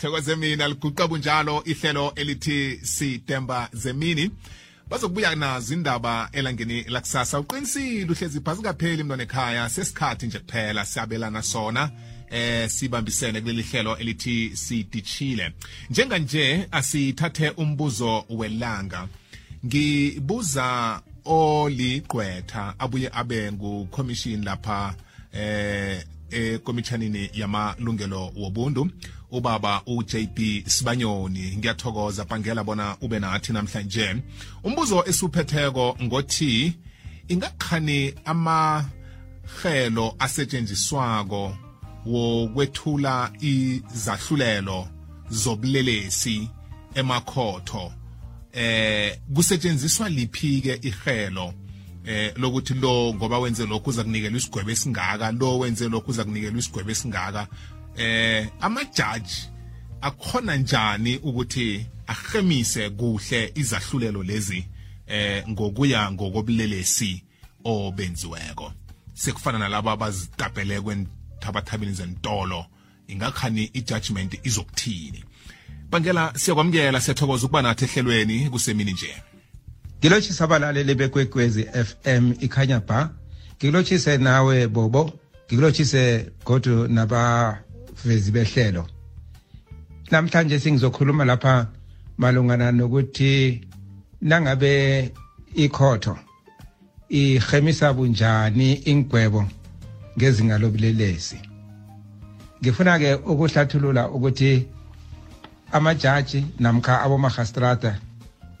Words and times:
thokoze 0.00 0.36
mina 0.36 0.68
liguqa 0.68 1.08
bunjalo 1.08 1.62
ihlelo 1.64 2.12
elithi 2.16 2.80
sitemba 2.82 3.68
zemini. 3.72 4.30
Bazokubuya 4.88 5.34
nazo 5.34 5.74
indaba 5.74 6.28
elangeni 6.32 6.82
lakusasa 6.82 7.40
uqinisile 7.40 8.12
uhlezi 8.12 8.40
phasi 8.40 8.62
kapheli 8.62 9.02
mntwana 9.02 9.22
ekhaya. 9.22 9.68
Sesikhathi 9.68 10.26
nje 10.26 10.38
kuphela 10.38 10.84
siyabelana 10.84 11.42
sona 11.42 11.90
eh 12.30 12.70
sibambisene 12.70 13.40
kuleli 13.40 13.62
hlelo 13.62 13.96
elithi 13.96 14.56
sidishile 14.56 15.52
njenganje 15.90 16.68
asithathe 16.70 17.50
umbuzo 17.50 18.24
welanga. 18.28 19.08
Ngibuza 19.66 21.00
oligqwetha 21.24 22.74
abuye 22.78 23.10
abe 23.12 23.52
ngucommission 23.52 24.44
lapha 24.44 24.94
eh 25.32 26.04
ekomishanini 26.30 27.30
yamalungelo 27.34 28.32
wobuntu 28.36 28.90
ubaba 29.30 29.82
uJB 29.86 30.38
Sibanyoni. 30.66 31.56
Ngiyathokoza 31.56 32.24
bangela 32.24 32.64
bona 32.64 32.96
ube 33.00 33.18
nathi 33.18 33.52
namhlanje. 33.52 34.16
Umbuzo 34.64 35.04
esuphetheko 35.06 35.96
ngothi 36.02 36.74
ingakhani 37.28 38.14
amahelo 38.24 40.14
asetshenziswako 40.18 41.56
wokwethula 42.06 43.32
izahlulelo 43.40 44.88
zobulelesi 45.30 46.48
emakhotho? 46.94 47.92
Eh 48.52 49.18
kusetshenziswa 49.34 50.08
liphi 50.08 50.60
ke 50.60 50.80
ihelo 50.82 51.54
eh 52.08 52.32
lokuthi 52.36 52.74
lo 52.74 53.14
ngoba 53.14 53.38
wenze 53.38 53.66
lokhu 53.66 53.90
uza 53.90 54.04
kunikela 54.04 54.36
isigwebo 54.36 54.70
esingaka 54.70 55.32
lo 55.32 55.58
wenze 55.58 55.88
lokhu 55.88 56.10
uza 56.10 56.24
kunikela 56.24 56.58
isigwebo 56.58 56.90
esingaka. 56.90 57.46
Eh 57.96 58.48
amajaji 58.60 59.48
akhona 60.00 60.56
njani 60.56 61.16
ukuthi 61.16 61.86
ahemise 62.06 62.90
kuhle 62.90 63.52
izahlulelo 63.54 64.22
lezi 64.22 64.64
eh 65.06 65.48
ngokuya 65.48 66.12
ngokobulelesi 66.12 67.22
obenziweko? 67.64 68.72
Sekufana 69.14 69.58
nalabo 69.58 69.90
abazitapele 69.90 70.80
kwenthabathabeni 70.80 71.92
zentolo 71.92 72.66
ingakhani 73.08 73.70
ijudgment 73.74 74.40
izokuthini? 74.44 75.24
Bangela 75.90 76.32
siyakwamukela 76.36 77.00
siyathokoza 77.00 77.46
ukuba 77.46 77.62
nathi 77.62 77.84
ehlelweni 77.84 78.50
kusemini 78.50 78.92
nje. 78.92 79.14
Ngilotshisa 80.00 80.44
abalaleli 80.44 80.94
bekwekwezi 80.94 81.62
FM 81.64 82.32
ikhanya 82.40 82.80
ba. 82.80 83.10
Ngilotshise 83.58 84.18
nawe 84.18 84.66
bobo. 84.68 85.12
Ngilotshise 85.52 86.26
godu 86.44 86.88
nabavezi 86.88 88.30
behlelo. 88.30 88.86
Namhlanje 90.10 90.58
singizokhuluma 90.58 91.24
lapha 91.24 91.66
malungana 92.18 92.72
nokuthi 92.72 93.60
nangabe 94.20 95.12
ikhotho 95.54 96.18
ihemisa 97.08 97.92
bunjani 97.92 98.72
ingwebo 98.72 99.46
ngezinga 100.16 100.58
lobulelesi. 100.58 101.40
Ngifuna 102.62 102.98
ke 102.98 103.14
ukuhlathulula 103.14 104.08
ukuthi 104.10 104.66
amajaji 105.72 106.46
namkha 106.58 107.02
abomahastrata 107.02 107.98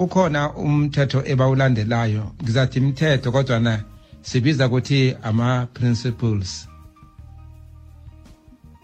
kukhona 0.00 0.52
umthetho 0.52 1.20
ebawulandelayo. 1.32 2.32
Ngizathi 2.42 2.78
imithetho 2.78 3.32
kodwa 3.32 3.60
na 3.60 3.84
sibiza 4.22 4.66
ukuthi 4.66 5.16
ama-principles. 5.22 6.68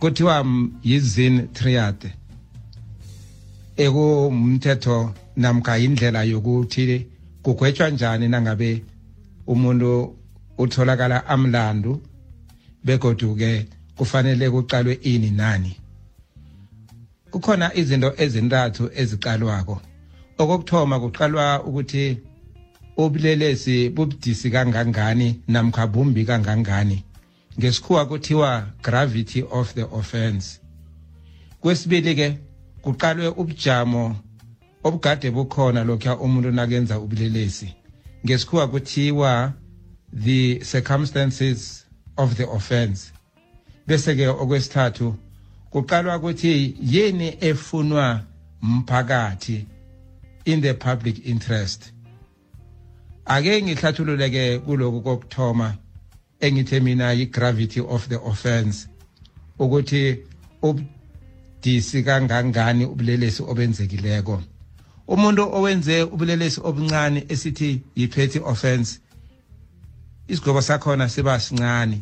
Kuthiwa 0.00 0.46
yizin 0.82 1.48
triad 1.52 2.12
ekumthetho 3.76 5.14
namkha 5.36 5.78
indlela 5.78 6.22
yokuthi 6.22 7.06
kugwetshwa 7.42 7.90
njani 7.90 8.28
nangabe 8.28 8.82
umuntu 9.46 10.16
utholakala 10.58 11.26
amlandu 11.26 12.00
begodu-ke 12.84 13.66
kufanele 13.96 14.50
kuqalwe 14.50 14.94
ini 15.02 15.30
nani. 15.30 15.76
Kukhona 17.30 17.74
izinto 17.74 18.12
ezintathu 18.16 18.90
eziqalwako. 18.94 19.80
Okokuthoma 20.38 21.00
kuqalwa 21.00 21.64
ukuthi 21.64 22.18
ubulelesi 22.96 23.88
bubudisi 23.90 24.50
kangangani 24.50 25.40
namkha 25.48 25.86
bumbi 25.86 26.24
kangangani. 26.24 27.04
Ngesikhuwa 27.58 28.06
kuthiwa 28.06 28.66
gravity 28.82 29.42
of 29.50 29.74
the 29.74 29.82
offense. 29.82 30.60
Kwesibili-ke 31.60 32.38
kuqalwe 32.82 33.28
ubujamo 33.28 34.16
obugade 34.84 35.30
bukhona 35.30 35.84
lokhuya 35.84 36.18
umuntu 36.18 36.50
nakenza 36.50 36.98
ubulelesi. 36.98 37.74
Ngesikhuwa 38.24 38.68
kuthiwa 38.68 39.52
the 40.12 40.60
circumstances 40.64 41.84
of 42.16 42.34
the 42.36 42.44
offense. 42.44 43.12
Bese-ke 43.86 44.28
okwesithathu 44.28 45.14
kuqalwa 45.70 46.16
ukuthi 46.16 46.76
yini 46.80 47.36
efunwa 47.40 48.20
mphakathi 48.62 49.66
in 50.46 50.60
the 50.60 50.74
public 50.74 51.26
interest. 51.26 51.92
Ake 53.26 53.62
ngihlathululeke 53.62 54.58
kuloku 54.58 55.00
kokuthoma 55.00 55.76
engithe 56.40 56.80
mina 56.80 57.12
yi-gravity 57.12 57.80
of 57.80 58.08
the 58.08 58.16
offense 58.16 58.88
ukuthi 59.58 60.18
ubudisi 60.62 62.02
kangangani 62.02 62.84
ubulelesi 62.84 63.42
obenzekileko. 63.42 64.42
Umuntu 65.08 65.54
owenze 65.54 66.02
ubulelesi 66.02 66.60
obuncane 66.60 67.24
esithi 67.28 67.80
yi-petty 67.96 68.38
offense 68.38 69.00
isigwebo 70.28 70.62
sakhona 70.62 71.08
siba 71.08 71.40
sincane. 71.40 72.00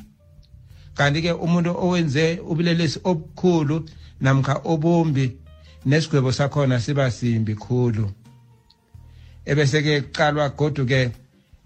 Kanti-ke 0.95 1.33
umuntu 1.33 1.71
owenze 1.79 2.41
ubulelesi 2.41 3.01
obukhulu 3.05 3.89
namkha 4.21 4.61
obumbi 4.65 5.37
nesigwebo 5.87 6.33
sakhona 6.33 6.81
siba 6.81 7.11
simbi 7.11 7.55
khulu. 7.55 8.11
Ebese-ke 9.47 10.01
kuqalwa 10.01 10.49
godu-ke 10.49 11.11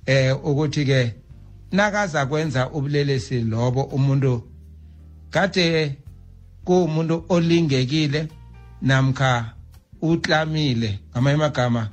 eh 0.06 0.36
ukuthi-ke 0.48 1.14
nakaza 1.72 2.26
kwenza 2.26 2.70
ubulelesi 2.70 3.40
lobo 3.40 3.82
umuntu 3.82 4.32
kade 5.30 5.96
kuwumuntu 6.64 7.24
olingekile 7.28 8.28
namkha 8.82 9.54
utlamile 10.02 10.98
ngamanye 11.10 11.36
amagama 11.36 11.88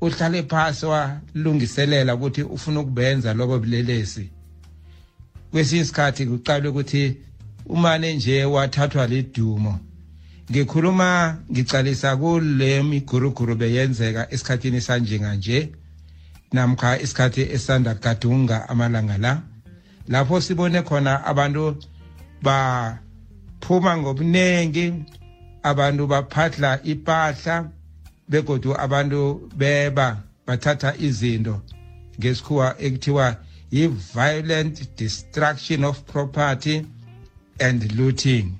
uhlale 0.00 0.42
phasi 0.42 0.86
walungiselela 0.86 2.14
ukuthi 2.14 2.42
ufuna 2.42 2.80
ukubenza 2.80 3.34
lobo 3.34 3.58
bulelesi. 3.58 4.30
Kwesinye 5.50 5.82
isikhathi 5.82 6.26
kuqalwe 6.26 6.68
ukuthi 6.68 7.16
umane 7.66 8.14
nje 8.14 8.44
wathathwa 8.44 9.06
lidumo. 9.06 9.80
Ngikhuluma 10.50 11.38
ngicalisa 11.50 12.16
kule 12.16 12.82
miguruguru 12.82 13.54
beyenzeka 13.54 14.30
esikhathini 14.30 14.80
sanjenganje 14.80 15.72
namkha 16.52 17.00
isikhathi 17.00 17.42
esanda 17.42 17.94
gadunga 17.94 18.68
amalanga 18.68 19.18
la. 19.18 19.42
Lapho 20.08 20.40
sibone 20.40 20.82
khona 20.82 21.24
abantu 21.24 21.76
baphuma 22.42 23.96
ngobuningi 23.96 24.86
abantu 25.62 26.06
baphatla 26.06 26.70
ipahla 26.82 27.70
begodu 28.28 28.70
abantu 28.84 29.50
beba 29.56 30.22
bathatha 30.46 30.94
izinto 31.06 31.62
ngesikhuwa 32.18 32.76
ekuthiwa 32.86 33.36
yi-violent 33.70 34.96
destruction 34.96 35.84
of 35.84 36.04
property 36.06 36.86
and 37.58 37.92
looting. 37.98 38.58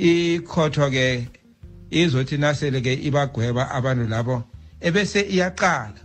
Ikhotho-ke 0.00 1.28
izothi 1.90 2.36
nasele-ke 2.38 2.92
ibagweba 2.94 3.70
abantu 3.70 4.04
labo 4.08 4.42
ebese 4.80 5.20
iyaqala 5.20 6.00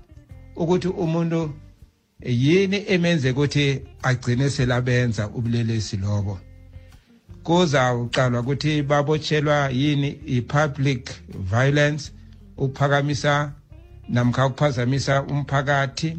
ukuthi 0.55 0.87
umuntu 0.87 1.53
yini 2.25 2.83
emenze 2.87 3.31
ukuthi 3.31 3.81
agcine 4.03 4.49
selabenza 4.49 5.27
ubulelesi 5.27 5.97
lobo. 5.97 6.39
Kuzawuqalwa 7.43 8.39
ukuthi 8.39 8.81
babotshelwa 8.81 9.69
yini 9.69 10.09
i-public 10.27 11.09
violence 11.27 12.11
ukuphakamisa 12.57 13.51
namkha 14.09 14.45
ukuphazamisa 14.47 15.23
umphakathi 15.23 16.17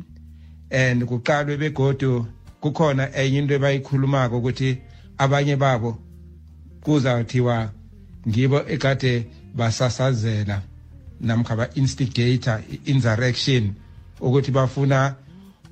and 0.71 1.05
kuqalwe 1.05 1.57
begodu 1.57 2.27
kukhona 2.61 3.15
enye 3.15 3.39
into 3.39 3.55
ebayikhulumako 3.55 4.39
ukuthi 4.39 4.79
abanye 5.19 5.57
babo 5.57 5.99
kuzathiwa 6.87 7.71
ngibo 8.29 8.59
ekade 8.69 9.27
basasazela 9.55 10.63
namkha 11.21 11.57
ba-instigator 11.57 12.61
i-insurrection 12.71 13.75
ukuthi 14.21 14.51
bafuna 14.51 15.15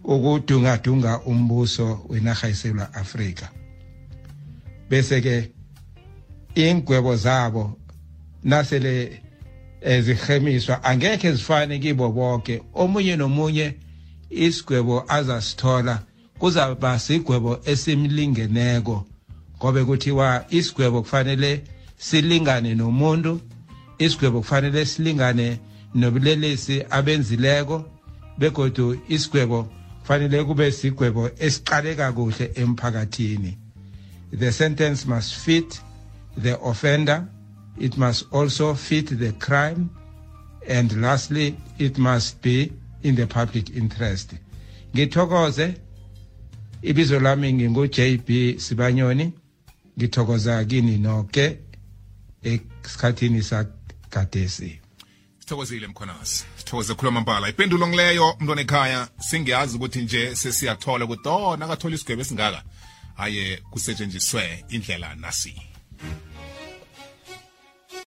ukudungadunga 0.04 1.20
umbuso 1.20 2.06
wenarha 2.08 2.48
yesewula 2.48 2.94
afrika. 2.94 3.48
Bese-ke 4.90 5.50
ingwebo 6.54 7.16
zabo 7.16 7.78
nasele 8.44 9.22
ezihemiswa 9.80 10.84
angekhe 10.84 11.32
zifane 11.32 11.78
kibo 11.78 12.08
bonke 12.12 12.62
omunye 12.74 13.16
nomunye 13.16 13.74
isigwebo 14.30 15.04
azasithola 15.08 16.02
kuzaba 16.38 16.98
sigwebo 16.98 17.60
esimlingeneko. 17.64 19.06
Ngobe 19.64 19.84
kuthiwa 19.84 20.44
isigwebo 20.50 21.02
kufanele 21.02 21.64
silingane 21.96 22.74
nomuntu 22.74 23.40
isigwebo 23.98 24.38
kufanele 24.40 24.84
silingane 24.86 25.58
nobulelesi 25.94 26.84
abenzileko 26.90 27.84
begodu 28.38 28.86
isigwebo 29.08 29.68
kufanele 30.00 30.44
kube 30.44 30.72
sigwebo 30.72 31.30
esiqaleka 31.38 32.12
kuhle 32.12 32.50
emphakathini. 32.54 33.58
The 34.38 34.52
sentence 34.52 35.06
must 35.08 35.32
fit 35.34 35.80
the 36.36 36.54
offender 36.60 37.24
it 37.78 37.96
must 37.96 38.26
also 38.32 38.74
fit 38.74 39.18
the 39.18 39.32
crime 39.32 39.88
and 40.68 40.92
lastly 41.00 41.56
it 41.78 41.96
must 41.98 42.42
be 42.42 42.70
in 43.02 43.16
the 43.16 43.26
public 43.26 43.70
interest. 43.76 44.34
Ngithokoze 44.94 45.74
ibizo 46.82 47.20
lami 47.20 47.52
ngingu-JB 47.52 48.58
Sibanyoni. 48.60 49.32
Ngithokoza 49.98 50.64
kini 50.64 50.98
nonke 50.98 51.58
esikhathini 52.42 53.42
sagadesi 53.42 54.80
sithokozile 55.44 55.86
mkhonasi. 55.86 56.44
Sithokoze 56.56 56.94
khuluma 56.94 57.20
mpala 57.20 57.48
ipendulo 57.48 57.88
ngileyo 57.88 58.36
mntwana 58.40 58.60
ekhaya 58.60 59.08
singiyazi 59.18 59.76
ukuthi 59.76 60.02
nje 60.02 60.36
sesiyathola 60.36 61.04
ukuthi 61.04 61.28
oh 61.28 61.56
nakathola 61.56 61.94
isigwebo 61.94 62.22
esingaka 62.22 62.62
aye 63.16 63.56
kusetshenziswe 63.70 64.64
indlela 64.68 65.14
nasi. 65.14 65.73